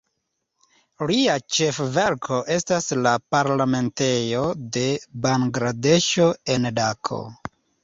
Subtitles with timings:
[1.09, 4.41] Lia ĉefverko estas la parlamentejo
[4.79, 4.87] de
[5.29, 7.25] Bangladeŝo, en Dako.